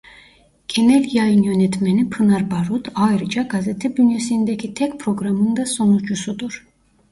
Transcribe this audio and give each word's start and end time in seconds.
Genel 0.67 1.05
yayın 1.15 1.43
yönetmeni 1.43 2.09
Pınar 2.09 2.51
Barut 2.51 2.87
ayrıca 2.95 3.41
gazete 3.43 3.97
bünyesindeki 3.97 4.73
tek 4.73 4.99
programın 4.99 5.55
da 5.55 5.65
sunucusudur. 5.65 6.65